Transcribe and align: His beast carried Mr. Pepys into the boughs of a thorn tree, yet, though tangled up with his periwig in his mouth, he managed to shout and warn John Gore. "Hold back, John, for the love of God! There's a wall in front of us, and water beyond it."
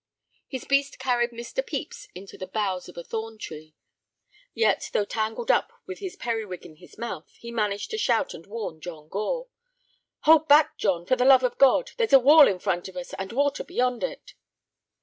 His 0.47 0.65
beast 0.65 0.97
carried 0.97 1.29
Mr. 1.29 1.57
Pepys 1.57 2.07
into 2.15 2.35
the 2.35 2.47
boughs 2.47 2.89
of 2.89 2.97
a 2.97 3.03
thorn 3.03 3.37
tree, 3.37 3.75
yet, 4.51 4.89
though 4.93 5.05
tangled 5.05 5.51
up 5.51 5.71
with 5.85 5.99
his 5.99 6.15
periwig 6.15 6.65
in 6.65 6.77
his 6.77 6.97
mouth, 6.97 7.29
he 7.37 7.51
managed 7.51 7.91
to 7.91 7.99
shout 7.99 8.33
and 8.33 8.47
warn 8.47 8.81
John 8.81 9.09
Gore. 9.09 9.49
"Hold 10.21 10.47
back, 10.47 10.75
John, 10.79 11.05
for 11.05 11.15
the 11.15 11.23
love 11.23 11.43
of 11.43 11.59
God! 11.59 11.91
There's 11.97 12.13
a 12.13 12.19
wall 12.19 12.47
in 12.47 12.57
front 12.57 12.87
of 12.87 12.97
us, 12.97 13.13
and 13.19 13.31
water 13.31 13.63
beyond 13.63 14.03
it." 14.03 14.33